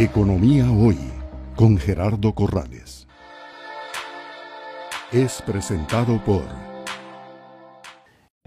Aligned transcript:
Economía 0.00 0.64
Hoy 0.72 0.96
con 1.54 1.76
Gerardo 1.76 2.34
Corrales. 2.34 3.06
Es 5.12 5.42
presentado 5.42 6.24
por... 6.24 6.44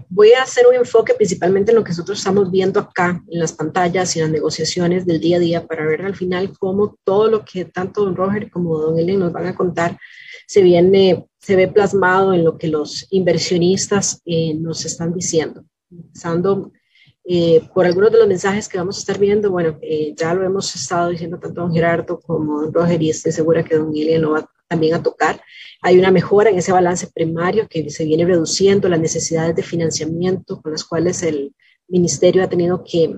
Voy 0.08 0.32
a 0.32 0.42
hacer 0.42 0.66
un 0.66 0.74
enfoque 0.74 1.14
principalmente 1.14 1.70
en 1.70 1.76
lo 1.76 1.84
que 1.84 1.90
nosotros 1.90 2.18
estamos 2.18 2.50
viendo 2.50 2.80
acá 2.80 3.22
en 3.28 3.38
las 3.38 3.52
pantallas 3.52 4.16
y 4.16 4.20
las 4.20 4.30
negociaciones 4.30 5.06
del 5.06 5.20
día 5.20 5.36
a 5.36 5.40
día 5.40 5.64
para 5.64 5.86
ver 5.86 6.02
al 6.02 6.16
final 6.16 6.52
cómo 6.58 6.98
todo 7.04 7.30
lo 7.30 7.44
que 7.44 7.66
tanto 7.66 8.04
don 8.04 8.16
Roger 8.16 8.50
como 8.50 8.76
don 8.76 8.98
Ellen 8.98 9.20
nos 9.20 9.32
van 9.32 9.46
a 9.46 9.54
contar 9.54 9.96
se 10.48 10.60
viene, 10.60 11.24
se 11.38 11.54
ve 11.54 11.68
plasmado 11.68 12.34
en 12.34 12.42
lo 12.42 12.58
que 12.58 12.66
los 12.66 13.06
inversionistas 13.10 14.20
eh, 14.24 14.54
nos 14.54 14.84
están 14.84 15.14
diciendo. 15.14 15.64
Empezando 15.88 16.72
eh, 17.26 17.62
por 17.72 17.86
algunos 17.86 18.12
de 18.12 18.18
los 18.18 18.28
mensajes 18.28 18.68
que 18.68 18.76
vamos 18.76 18.96
a 18.96 19.00
estar 19.00 19.18
viendo, 19.18 19.50
bueno, 19.50 19.78
eh, 19.80 20.12
ya 20.14 20.34
lo 20.34 20.44
hemos 20.44 20.74
estado 20.74 21.08
diciendo 21.08 21.38
tanto 21.38 21.62
don 21.62 21.72
Gerardo 21.72 22.20
como 22.20 22.60
don 22.60 22.72
Roger 22.74 23.02
y 23.02 23.10
estoy 23.10 23.32
segura 23.32 23.64
que 23.64 23.76
don 23.76 23.96
Ilian 23.96 24.20
lo 24.20 24.32
va 24.32 24.50
también 24.68 24.94
a 24.94 25.02
tocar. 25.02 25.40
Hay 25.80 25.98
una 25.98 26.10
mejora 26.10 26.50
en 26.50 26.58
ese 26.58 26.72
balance 26.72 27.06
primario 27.14 27.66
que 27.66 27.88
se 27.88 28.04
viene 28.04 28.26
reduciendo 28.26 28.90
las 28.90 29.00
necesidades 29.00 29.56
de 29.56 29.62
financiamiento 29.62 30.60
con 30.60 30.72
las 30.72 30.84
cuales 30.84 31.22
el 31.22 31.54
ministerio 31.88 32.44
ha 32.44 32.48
tenido 32.48 32.84
que 32.84 33.16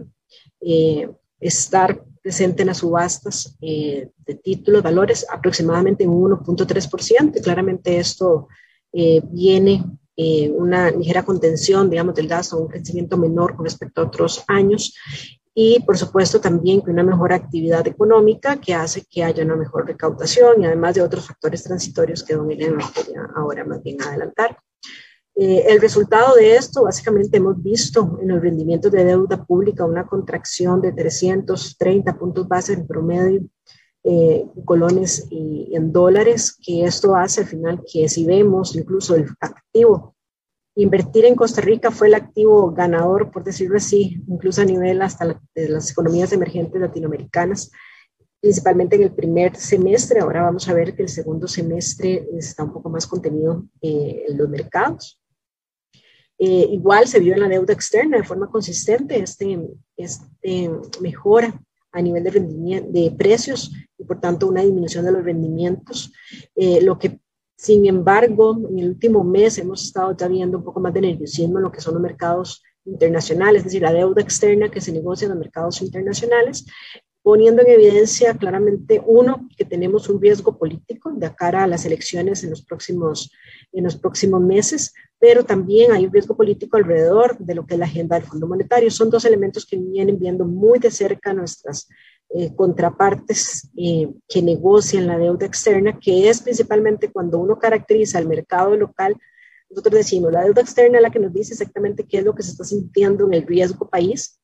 eh, 0.60 1.10
estar 1.40 2.04
presente 2.22 2.62
en 2.62 2.68
las 2.68 2.78
subastas 2.78 3.56
de 3.60 4.34
títulos, 4.42 4.82
valores 4.82 5.26
aproximadamente 5.30 6.04
en 6.04 6.10
1.3%. 6.10 7.40
Claramente 7.42 7.98
esto 7.98 8.48
viene 8.92 9.84
eh, 10.16 10.50
una 10.50 10.90
ligera 10.90 11.24
contención, 11.24 11.90
digamos, 11.90 12.14
del 12.14 12.28
gasto, 12.28 12.58
un 12.58 12.68
crecimiento 12.68 13.16
menor 13.16 13.54
con 13.54 13.64
respecto 13.64 14.00
a 14.00 14.04
otros 14.04 14.44
años 14.48 14.94
y 15.58 15.80
por 15.80 15.96
supuesto 15.96 16.38
también 16.38 16.82
que 16.82 16.90
una 16.90 17.02
mejor 17.02 17.32
actividad 17.32 17.86
económica 17.86 18.60
que 18.60 18.74
hace 18.74 19.04
que 19.10 19.24
haya 19.24 19.42
una 19.42 19.56
mejor 19.56 19.86
recaudación 19.86 20.60
y 20.60 20.66
además 20.66 20.94
de 20.94 21.02
otros 21.02 21.26
factores 21.26 21.62
transitorios 21.64 22.22
que 22.22 22.34
don 22.34 22.50
Elena 22.50 22.76
nos 22.76 22.92
ahora 23.34 23.64
más 23.64 23.82
bien 23.82 23.96
adelantar. 24.02 24.58
Eh, 25.34 25.64
el 25.68 25.80
resultado 25.80 26.34
de 26.34 26.56
esto, 26.56 26.84
básicamente 26.84 27.38
hemos 27.38 27.62
visto 27.62 28.18
en 28.20 28.28
los 28.28 28.40
rendimientos 28.42 28.92
de 28.92 29.04
deuda 29.04 29.44
pública 29.44 29.86
una 29.86 30.06
contracción 30.06 30.82
de 30.82 30.92
330 30.92 32.18
puntos 32.18 32.46
base 32.46 32.74
en 32.74 32.86
promedio 32.86 33.42
eh, 34.08 34.46
colones 34.64 35.26
y 35.30 35.74
en 35.74 35.92
dólares, 35.92 36.56
que 36.64 36.84
esto 36.84 37.16
hace 37.16 37.40
al 37.40 37.48
final 37.48 37.82
que 37.92 38.08
si 38.08 38.24
vemos 38.24 38.76
incluso 38.76 39.16
el 39.16 39.26
activo, 39.40 40.14
invertir 40.76 41.24
en 41.24 41.34
Costa 41.34 41.60
Rica 41.60 41.90
fue 41.90 42.06
el 42.06 42.14
activo 42.14 42.70
ganador, 42.70 43.32
por 43.32 43.42
decirlo 43.42 43.78
así, 43.78 44.22
incluso 44.28 44.62
a 44.62 44.64
nivel 44.64 45.02
hasta 45.02 45.40
de 45.56 45.68
las 45.68 45.90
economías 45.90 46.32
emergentes 46.32 46.80
latinoamericanas, 46.80 47.72
principalmente 48.40 48.94
en 48.94 49.02
el 49.02 49.12
primer 49.12 49.56
semestre. 49.56 50.20
Ahora 50.20 50.42
vamos 50.42 50.68
a 50.68 50.74
ver 50.74 50.94
que 50.94 51.02
el 51.02 51.08
segundo 51.08 51.48
semestre 51.48 52.28
está 52.38 52.62
un 52.62 52.74
poco 52.74 52.88
más 52.88 53.08
contenido 53.08 53.66
eh, 53.82 54.26
en 54.28 54.38
los 54.38 54.48
mercados. 54.48 55.20
Eh, 56.38 56.68
igual 56.70 57.08
se 57.08 57.18
vio 57.18 57.34
en 57.34 57.40
la 57.40 57.48
deuda 57.48 57.72
externa 57.72 58.18
de 58.18 58.22
forma 58.22 58.48
consistente 58.48 59.18
este, 59.18 59.58
este 59.96 60.70
mejora 61.00 61.60
a 61.92 62.02
nivel 62.02 62.24
de 62.24 62.30
rendimiento, 62.30 62.92
de 62.92 63.10
precios 63.16 63.72
por 64.06 64.20
tanto 64.20 64.48
una 64.48 64.62
disminución 64.62 65.04
de 65.04 65.12
los 65.12 65.24
rendimientos, 65.24 66.12
eh, 66.54 66.80
lo 66.82 66.98
que 66.98 67.20
sin 67.56 67.86
embargo 67.86 68.56
en 68.70 68.78
el 68.78 68.88
último 68.90 69.24
mes 69.24 69.58
hemos 69.58 69.82
estado 69.84 70.16
ya 70.16 70.28
viendo 70.28 70.58
un 70.58 70.64
poco 70.64 70.80
más 70.80 70.92
de 70.92 71.00
nerviosismo 71.00 71.58
en 71.58 71.64
lo 71.64 71.72
que 71.72 71.80
son 71.80 71.94
los 71.94 72.02
mercados 72.02 72.62
internacionales, 72.84 73.60
es 73.60 73.64
decir, 73.64 73.82
la 73.82 73.92
deuda 73.92 74.22
externa 74.22 74.70
que 74.70 74.80
se 74.80 74.92
negocia 74.92 75.26
en 75.26 75.30
los 75.30 75.38
mercados 75.38 75.82
internacionales, 75.82 76.66
poniendo 77.26 77.60
en 77.62 77.70
evidencia 77.70 78.34
claramente, 78.34 79.02
uno, 79.04 79.48
que 79.56 79.64
tenemos 79.64 80.08
un 80.08 80.20
riesgo 80.20 80.56
político 80.56 81.10
de 81.10 81.34
cara 81.34 81.64
a 81.64 81.66
las 81.66 81.84
elecciones 81.84 82.44
en 82.44 82.50
los 82.50 82.62
próximos, 82.62 83.32
en 83.72 83.82
los 83.82 83.96
próximos 83.96 84.40
meses, 84.40 84.94
pero 85.18 85.44
también 85.44 85.90
hay 85.90 86.06
un 86.06 86.12
riesgo 86.12 86.36
político 86.36 86.76
alrededor 86.76 87.36
de 87.38 87.56
lo 87.56 87.66
que 87.66 87.74
es 87.74 87.80
la 87.80 87.86
agenda 87.86 88.16
del 88.16 88.28
Fondo 88.28 88.46
Monetario. 88.46 88.92
Son 88.92 89.10
dos 89.10 89.24
elementos 89.24 89.66
que 89.66 89.76
vienen 89.76 90.20
viendo 90.20 90.44
muy 90.44 90.78
de 90.78 90.92
cerca 90.92 91.34
nuestras 91.34 91.88
eh, 92.30 92.54
contrapartes 92.54 93.70
eh, 93.76 94.12
que 94.28 94.42
negocian 94.42 95.06
la 95.06 95.16
deuda 95.16 95.46
externa, 95.46 95.98
que 95.98 96.28
es 96.28 96.42
principalmente 96.42 97.10
cuando 97.10 97.38
uno 97.38 97.58
caracteriza 97.58 98.18
el 98.18 98.26
mercado 98.26 98.76
local. 98.76 99.16
Nosotros 99.70 99.94
decimos, 99.94 100.32
la 100.32 100.44
deuda 100.44 100.62
externa 100.62 100.98
es 100.98 101.02
la 101.02 101.10
que 101.10 101.20
nos 101.20 101.32
dice 101.32 101.54
exactamente 101.54 102.04
qué 102.04 102.18
es 102.18 102.24
lo 102.24 102.34
que 102.34 102.42
se 102.42 102.50
está 102.50 102.64
sintiendo 102.64 103.26
en 103.26 103.34
el 103.34 103.46
riesgo 103.46 103.88
país, 103.88 104.40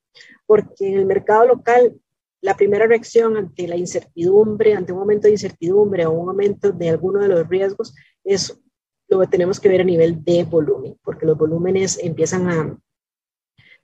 porque 0.47 0.88
en 0.88 1.00
el 1.00 1.06
mercado 1.06 1.47
local 1.47 2.00
la 2.41 2.56
primera 2.56 2.87
reacción 2.87 3.37
ante 3.37 3.69
la 3.69 3.76
incertidumbre, 3.76 4.75
ante 4.75 4.93
un 4.93 4.99
momento 4.99 5.26
de 5.26 5.32
incertidumbre 5.32 6.06
o 6.06 6.12
un 6.12 6.26
momento 6.26 6.72
de 6.72 6.91
alguno 6.91 7.20
de 7.20 7.28
los 7.28 7.49
riesgos, 7.49 7.94
es 8.25 8.60
lo 9.09 9.20
que 9.20 9.26
tenemos 9.26 9.60
que 9.60 9.69
ver 9.69 9.81
a 9.81 9.84
nivel 9.84 10.22
de 10.25 10.44
volumen, 10.44 10.97
porque 11.04 11.26
los 11.26 11.38
volúmenes 11.38 11.99
empiezan 12.03 12.49
a, 12.49 12.78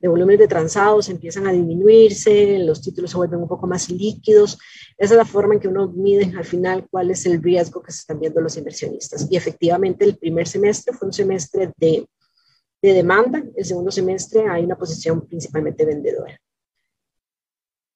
de 0.01 0.09
volúmenes 0.09 0.39
de 0.39 0.49
transados 0.49 1.09
empiezan 1.09 1.47
a 1.47 1.53
disminuirse, 1.53 2.59
los 2.61 2.81
títulos 2.83 3.11
se 3.11 3.17
vuelven 3.17 3.41
un 3.41 3.49
poco 3.49 3.67
más 3.67 3.91
líquidos. 3.91 4.59
Esa 4.97 5.15
es 5.15 5.19
la 5.19 5.25
forma 5.25 5.55
en 5.55 5.61
que 5.61 5.69
uno 5.69 5.89
mide 5.89 6.33
al 6.37 6.45
final 6.45 6.87
cuál 6.91 7.11
es 7.11 7.27
el 7.27 7.43
riesgo 7.43 7.83
que 7.83 7.91
se 7.91 8.01
están 8.01 8.21
viendo 8.21 8.41
los 8.41 8.57
inversionistas. 8.57 9.27
Y 9.31 9.37
efectivamente 9.37 10.05
el 10.05 10.17
primer 10.17 10.47
semestre 10.47 10.95
fue 10.95 11.09
un 11.09 11.13
semestre 11.13 11.73
de, 11.77 12.07
de 12.81 12.93
demanda, 12.93 13.43
el 13.57 13.65
segundo 13.65 13.91
semestre 13.91 14.47
hay 14.49 14.65
una 14.65 14.77
posición 14.77 15.27
principalmente 15.27 15.85
vendedora. 15.85 16.41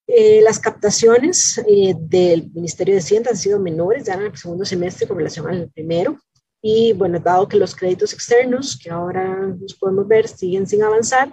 Eh, 0.09 0.43
las 0.43 0.59
captaciones 0.59 1.59
eh, 1.67 1.95
del 1.97 2.51
Ministerio 2.53 2.95
de 2.95 3.01
Hacienda 3.01 3.31
han 3.31 3.37
sido 3.37 3.61
menores 3.61 4.05
ya 4.05 4.15
en 4.15 4.23
el 4.23 4.37
segundo 4.37 4.65
semestre 4.65 5.07
con 5.07 5.17
relación 5.17 5.49
al 5.49 5.71
primero. 5.71 6.19
Y 6.61 6.93
bueno, 6.93 7.19
dado 7.19 7.49
que 7.49 7.57
los 7.57 7.75
créditos 7.75 8.13
externos, 8.13 8.79
que 8.79 8.91
ahora 8.91 9.55
nos 9.59 9.75
podemos 9.75 10.07
ver, 10.07 10.29
siguen 10.29 10.67
sin 10.67 10.83
avanzar, 10.83 11.33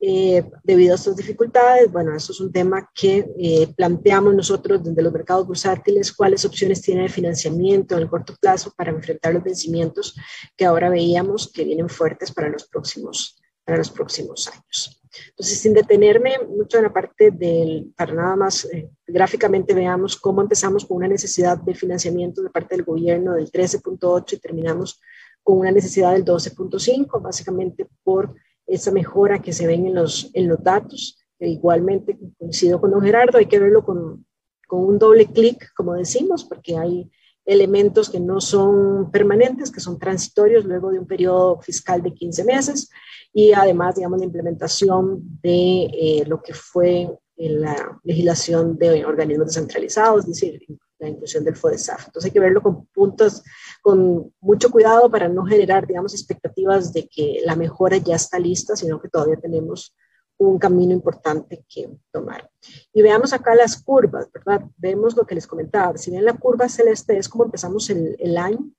eh, 0.00 0.44
debido 0.62 0.92
a 0.92 0.96
estas 0.96 1.16
dificultades, 1.16 1.90
bueno, 1.90 2.14
eso 2.14 2.32
es 2.32 2.40
un 2.40 2.52
tema 2.52 2.88
que 2.94 3.72
planteamos 3.76 4.34
nosotros 4.34 4.82
desde 4.82 5.02
los 5.02 5.12
mercados 5.12 5.46
bursátiles, 5.46 6.12
cuáles 6.12 6.44
opciones 6.44 6.82
tiene 6.82 7.02
de 7.02 7.08
financiamiento 7.08 7.96
en 7.96 8.02
el 8.02 8.08
corto 8.08 8.34
plazo 8.40 8.72
para 8.76 8.90
enfrentar 8.90 9.34
los 9.34 9.42
vencimientos 9.42 10.14
que 10.56 10.64
ahora 10.64 10.88
veíamos 10.88 11.50
que 11.52 11.64
vienen 11.64 11.88
fuertes 11.88 12.32
para 12.32 12.48
los 12.48 12.68
próximos, 12.68 13.40
para 13.64 13.78
los 13.78 13.90
próximos 13.90 14.48
años. 14.48 14.98
Entonces, 15.30 15.60
sin 15.60 15.74
detenerme 15.74 16.38
mucho 16.48 16.78
en 16.78 16.84
la 16.84 16.92
parte 16.92 17.30
del, 17.30 17.92
para 17.96 18.14
nada 18.14 18.36
más 18.36 18.64
eh, 18.66 18.90
gráficamente 19.06 19.74
veamos 19.74 20.16
cómo 20.16 20.42
empezamos 20.42 20.84
con 20.84 20.98
una 20.98 21.08
necesidad 21.08 21.58
de 21.58 21.74
financiamiento 21.74 22.42
de 22.42 22.50
parte 22.50 22.76
del 22.76 22.84
gobierno 22.84 23.34
del 23.34 23.50
13.8 23.50 24.34
y 24.34 24.38
terminamos 24.38 25.00
con 25.42 25.58
una 25.58 25.70
necesidad 25.70 26.12
del 26.12 26.24
12.5, 26.24 27.22
básicamente 27.22 27.88
por 28.02 28.34
esa 28.68 28.92
mejora 28.92 29.40
que 29.40 29.52
se 29.52 29.66
ven 29.66 29.86
en 29.86 29.94
los, 29.94 30.30
en 30.34 30.48
los 30.48 30.62
datos. 30.62 31.18
E 31.40 31.48
igualmente 31.48 32.18
coincido 32.38 32.80
con 32.80 32.90
don 32.90 33.02
Gerardo, 33.02 33.38
hay 33.38 33.46
que 33.46 33.58
verlo 33.58 33.84
con, 33.84 34.26
con 34.66 34.84
un 34.84 34.98
doble 34.98 35.26
clic, 35.26 35.72
como 35.74 35.94
decimos, 35.94 36.44
porque 36.44 36.76
hay 36.76 37.10
elementos 37.44 38.10
que 38.10 38.20
no 38.20 38.40
son 38.40 39.10
permanentes, 39.10 39.70
que 39.70 39.80
son 39.80 39.98
transitorios 39.98 40.66
luego 40.66 40.90
de 40.90 40.98
un 40.98 41.06
periodo 41.06 41.60
fiscal 41.60 42.02
de 42.02 42.12
15 42.12 42.44
meses 42.44 42.90
y 43.32 43.52
además, 43.52 43.94
digamos, 43.94 44.18
la 44.18 44.26
implementación 44.26 45.22
de 45.42 45.84
eh, 45.84 46.24
lo 46.26 46.42
que 46.42 46.52
fue 46.52 47.08
la 47.36 47.98
legislación 48.04 48.76
de 48.76 49.06
organismos 49.06 49.48
descentralizados, 49.48 50.24
es 50.24 50.26
decir, 50.26 50.60
la 50.98 51.08
inclusión 51.08 51.44
del 51.44 51.56
FODESAF. 51.56 52.06
Entonces 52.06 52.26
hay 52.26 52.32
que 52.32 52.40
verlo 52.40 52.60
con 52.60 52.86
puntos, 52.86 53.42
con 53.82 54.32
mucho 54.40 54.70
cuidado 54.70 55.10
para 55.10 55.28
no 55.28 55.44
generar, 55.44 55.86
digamos, 55.86 56.12
expectativas 56.14 56.92
de 56.92 57.08
que 57.08 57.40
la 57.44 57.56
mejora 57.56 57.96
ya 57.98 58.16
está 58.16 58.38
lista, 58.38 58.76
sino 58.76 59.00
que 59.00 59.08
todavía 59.08 59.36
tenemos 59.36 59.96
un 60.38 60.58
camino 60.58 60.92
importante 60.92 61.64
que 61.68 61.88
tomar. 62.12 62.48
Y 62.92 63.02
veamos 63.02 63.32
acá 63.32 63.54
las 63.54 63.82
curvas, 63.82 64.30
¿verdad? 64.32 64.64
Vemos 64.76 65.16
lo 65.16 65.26
que 65.26 65.34
les 65.34 65.46
comentaba. 65.46 65.96
Si 65.98 66.10
bien 66.10 66.24
la 66.24 66.34
curva 66.34 66.68
celeste 66.68 67.18
es 67.18 67.28
como 67.28 67.44
empezamos 67.44 67.90
el, 67.90 68.16
el 68.18 68.36
año, 68.36 68.70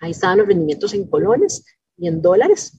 ahí 0.00 0.10
estaban 0.10 0.38
los 0.38 0.46
rendimientos 0.46 0.92
en 0.92 1.08
colones 1.08 1.64
y 1.96 2.08
en 2.08 2.20
dólares. 2.20 2.78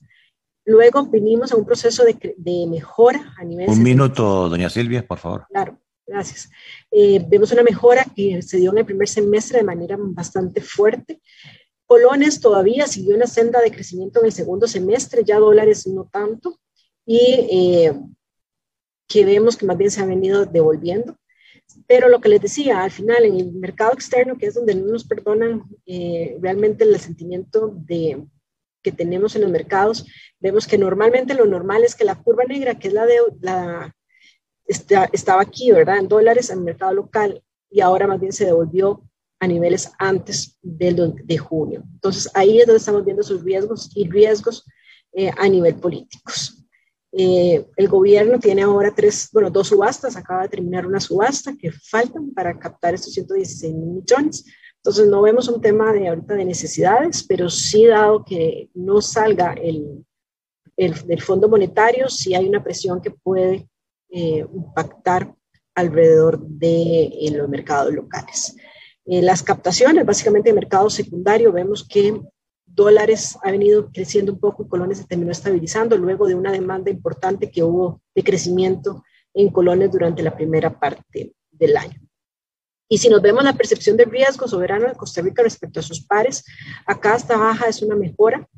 Luego 0.64 1.04
vinimos 1.06 1.52
a 1.52 1.56
un 1.56 1.66
proceso 1.66 2.04
de, 2.04 2.34
de 2.36 2.66
mejora 2.68 3.34
a 3.36 3.44
nivel... 3.44 3.68
Un 3.68 3.82
minuto, 3.82 4.48
doña 4.48 4.70
Silvia, 4.70 5.06
por 5.06 5.18
favor. 5.18 5.46
Claro, 5.50 5.78
gracias. 6.06 6.50
Eh, 6.90 7.24
vemos 7.28 7.52
una 7.52 7.62
mejora 7.62 8.06
que 8.14 8.42
se 8.42 8.58
dio 8.58 8.72
en 8.72 8.78
el 8.78 8.86
primer 8.86 9.08
semestre 9.08 9.58
de 9.58 9.64
manera 9.64 9.96
bastante 9.98 10.60
fuerte. 10.60 11.20
Colones 11.86 12.40
todavía 12.40 12.86
siguió 12.86 13.14
una 13.14 13.26
senda 13.26 13.60
de 13.60 13.70
crecimiento 13.70 14.20
en 14.20 14.26
el 14.26 14.32
segundo 14.32 14.66
semestre, 14.66 15.22
ya 15.24 15.38
dólares 15.38 15.86
no 15.86 16.08
tanto 16.10 16.58
y 17.06 17.18
eh, 17.50 17.92
que 19.06 19.24
vemos 19.24 19.56
que 19.56 19.66
más 19.66 19.76
bien 19.76 19.90
se 19.90 20.00
han 20.00 20.08
venido 20.08 20.46
devolviendo. 20.46 21.16
Pero 21.86 22.08
lo 22.08 22.20
que 22.20 22.28
les 22.28 22.40
decía, 22.40 22.82
al 22.82 22.90
final 22.90 23.24
en 23.24 23.36
el 23.36 23.52
mercado 23.52 23.92
externo, 23.92 24.36
que 24.36 24.46
es 24.46 24.54
donde 24.54 24.74
no 24.74 24.86
nos 24.86 25.04
perdonan 25.04 25.64
eh, 25.86 26.36
realmente 26.40 26.84
el 26.84 26.98
sentimiento 26.98 27.72
de, 27.74 28.24
que 28.82 28.92
tenemos 28.92 29.34
en 29.34 29.42
los 29.42 29.50
mercados, 29.50 30.06
vemos 30.40 30.66
que 30.66 30.78
normalmente 30.78 31.34
lo 31.34 31.46
normal 31.46 31.84
es 31.84 31.94
que 31.94 32.04
la 32.04 32.22
curva 32.22 32.44
negra, 32.44 32.78
que 32.78 32.88
es 32.88 32.94
la 32.94 33.06
de 33.06 33.18
la, 33.40 33.94
estaba 34.66 35.42
aquí, 35.42 35.70
¿verdad? 35.70 35.98
En 35.98 36.08
dólares, 36.08 36.50
en 36.50 36.58
el 36.58 36.64
mercado 36.64 36.94
local, 36.94 37.42
y 37.70 37.80
ahora 37.80 38.06
más 38.06 38.20
bien 38.20 38.32
se 38.32 38.46
devolvió 38.46 39.02
a 39.40 39.46
niveles 39.46 39.92
antes 39.98 40.58
del 40.62 41.14
de 41.24 41.38
junio. 41.38 41.82
Entonces 41.92 42.30
ahí 42.34 42.60
es 42.60 42.66
donde 42.66 42.78
estamos 42.78 43.04
viendo 43.04 43.22
sus 43.22 43.42
riesgos 43.42 43.90
y 43.94 44.08
riesgos 44.08 44.64
eh, 45.12 45.30
a 45.36 45.48
nivel 45.48 45.76
políticos. 45.76 46.64
Eh, 47.12 47.64
el 47.76 47.88
gobierno 47.88 48.40
tiene 48.40 48.62
ahora 48.62 48.92
tres, 48.94 49.28
bueno, 49.32 49.50
dos 49.50 49.68
subastas, 49.68 50.16
acaba 50.16 50.42
de 50.42 50.48
terminar 50.48 50.86
una 50.86 50.98
subasta 50.98 51.54
que 51.56 51.70
faltan 51.70 52.32
para 52.32 52.58
captar 52.58 52.94
estos 52.94 53.12
116 53.12 53.74
millones. 53.74 54.44
Entonces 54.76 55.06
no 55.06 55.22
vemos 55.22 55.48
un 55.48 55.60
tema 55.60 55.92
de 55.92 56.08
ahorita 56.08 56.34
de 56.34 56.44
necesidades, 56.44 57.22
pero 57.22 57.48
sí 57.48 57.86
dado 57.86 58.24
que 58.24 58.68
no 58.74 59.00
salga 59.00 59.52
el, 59.52 60.04
el 60.76 61.06
del 61.06 61.22
Fondo 61.22 61.48
Monetario, 61.48 62.08
sí 62.08 62.34
hay 62.34 62.48
una 62.48 62.62
presión 62.62 63.00
que 63.00 63.10
puede 63.10 63.68
eh, 64.16 64.46
impactar 64.54 65.34
alrededor 65.74 66.40
de 66.40 67.10
los 67.32 67.48
mercados 67.48 67.92
locales. 67.92 68.54
las 69.04 69.42
captaciones, 69.42 70.06
básicamente 70.06 70.50
de 70.50 70.54
mercado 70.54 70.88
secundario, 70.88 71.50
vemos 71.50 71.84
que 71.86 72.22
dólares 72.64 73.36
ha 73.42 73.50
venido 73.50 73.90
creciendo 73.92 74.32
un 74.32 74.38
poco 74.38 74.62
y 74.62 74.68
colones 74.68 74.98
se 74.98 75.04
terminó 75.04 75.32
estabilizando 75.32 75.96
luego 75.96 76.28
de 76.28 76.36
una 76.36 76.52
demanda 76.52 76.92
importante 76.92 77.50
que 77.50 77.64
hubo 77.64 78.02
de 78.14 78.22
crecimiento 78.22 79.02
en 79.34 79.50
colones 79.50 79.90
durante 79.90 80.22
la 80.22 80.36
primera 80.36 80.78
parte 80.78 81.34
del 81.50 81.76
año. 81.76 82.00
Y 82.88 82.98
si 82.98 83.08
nos 83.08 83.20
vemos 83.20 83.42
la 83.42 83.54
percepción 83.54 83.96
de 83.96 84.04
riesgo 84.04 84.46
soberano 84.46 84.86
de 84.86 84.94
Costa 84.94 85.22
Rica 85.22 85.42
respecto 85.42 85.80
a 85.80 85.82
sus 85.82 86.06
pares, 86.06 86.44
acá 86.86 87.16
esta 87.16 87.36
baja 87.36 87.66
es 87.66 87.82
una 87.82 87.96
mejora. 87.96 88.48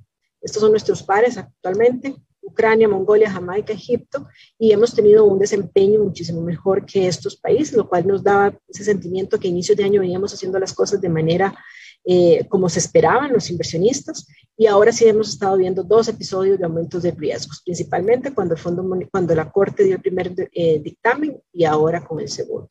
Estos 0.42 0.60
son 0.60 0.72
nuestros 0.72 1.02
pares 1.02 1.38
actualmente, 1.38 2.14
Ucrania, 2.56 2.88
Mongolia, 2.88 3.30
Jamaica, 3.30 3.74
Egipto, 3.74 4.26
y 4.58 4.72
hemos 4.72 4.94
tenido 4.94 5.26
un 5.26 5.38
desempeño 5.38 6.02
muchísimo 6.02 6.40
mejor 6.40 6.86
que 6.86 7.06
estos 7.06 7.36
países, 7.36 7.76
lo 7.76 7.86
cual 7.86 8.06
nos 8.06 8.22
daba 8.22 8.58
ese 8.66 8.82
sentimiento 8.82 9.38
que 9.38 9.48
a 9.48 9.50
inicios 9.50 9.76
de 9.76 9.84
año 9.84 10.00
veníamos 10.00 10.32
haciendo 10.32 10.58
las 10.58 10.72
cosas 10.72 10.98
de 11.02 11.10
manera 11.10 11.54
eh, 12.02 12.46
como 12.48 12.70
se 12.70 12.78
esperaban 12.78 13.32
los 13.34 13.50
inversionistas, 13.50 14.26
y 14.56 14.66
ahora 14.66 14.90
sí 14.90 15.06
hemos 15.06 15.28
estado 15.28 15.58
viendo 15.58 15.82
dos 15.82 16.08
episodios 16.08 16.58
de 16.58 16.64
aumentos 16.64 17.02
de 17.02 17.10
riesgos, 17.10 17.60
principalmente 17.62 18.32
cuando, 18.32 18.54
el 18.54 18.60
fondo, 18.60 18.82
cuando 19.10 19.34
la 19.34 19.50
Corte 19.50 19.84
dio 19.84 19.96
el 19.96 20.00
primer 20.00 20.32
eh, 20.52 20.80
dictamen 20.82 21.38
y 21.52 21.64
ahora 21.64 22.02
con 22.06 22.20
el 22.20 22.30
segundo. 22.30 22.70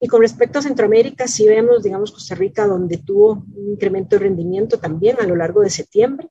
Y 0.00 0.08
con 0.08 0.20
respecto 0.20 0.58
a 0.58 0.62
Centroamérica, 0.62 1.28
sí 1.28 1.46
vemos, 1.46 1.84
digamos, 1.84 2.10
Costa 2.10 2.34
Rica, 2.34 2.66
donde 2.66 2.98
tuvo 2.98 3.44
un 3.54 3.70
incremento 3.70 4.16
de 4.16 4.24
rendimiento 4.24 4.78
también 4.78 5.16
a 5.20 5.26
lo 5.26 5.36
largo 5.36 5.60
de 5.60 5.70
septiembre 5.70 6.28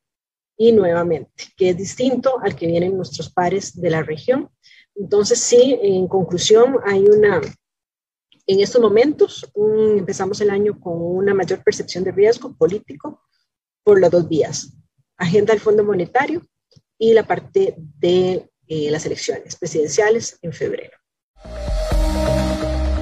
y 0.58 0.72
nuevamente, 0.72 1.46
que 1.58 1.70
es 1.70 1.78
distinto 1.78 2.40
al 2.42 2.56
que 2.56 2.68
vienen 2.68 2.96
nuestros 2.96 3.32
pares 3.32 3.80
de 3.80 3.90
la 3.90 4.04
región. 4.04 4.50
Entonces, 4.96 5.40
sí, 5.40 5.78
en 5.82 6.08
conclusión, 6.08 6.78
hay 6.86 7.06
una, 7.06 7.42
en 8.46 8.60
estos 8.60 8.82
momentos 8.82 9.50
empezamos 9.98 10.40
el 10.42 10.50
año 10.50 10.80
con 10.80 10.94
una 10.96 11.34
mayor 11.34 11.64
percepción 11.64 12.04
de 12.04 12.12
riesgo 12.12 12.56
político 12.56 13.22
por 13.84 14.00
las 14.00 14.12
dos 14.12 14.28
vías, 14.30 14.74
agenda 15.18 15.54
del 15.54 15.62
Fondo 15.62 15.84
Monetario 15.84 16.46
y 16.98 17.14
la 17.14 17.24
parte 17.24 17.76
de 17.78 18.50
eh, 18.68 18.92
las 18.92 19.06
elecciones 19.06 19.56
presidenciales 19.56 20.38
en 20.42 20.54
febrero. 20.54 20.98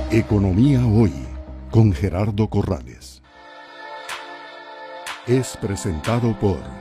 Economía 0.09 0.85
Hoy 0.85 1.13
con 1.69 1.93
Gerardo 1.93 2.49
Corrales. 2.49 3.21
Es 5.27 5.55
presentado 5.57 6.37
por... 6.39 6.80